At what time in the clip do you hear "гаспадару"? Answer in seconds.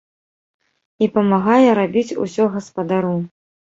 2.59-3.19